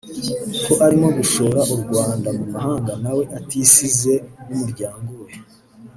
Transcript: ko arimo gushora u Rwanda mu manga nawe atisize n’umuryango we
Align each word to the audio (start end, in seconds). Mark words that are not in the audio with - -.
ko 0.63 0.73
arimo 0.85 1.07
gushora 1.17 1.59
u 1.73 1.75
Rwanda 1.83 2.29
mu 2.37 2.45
manga 2.53 2.93
nawe 3.03 3.23
atisize 3.37 4.13
n’umuryango 4.47 5.11
we 5.23 5.31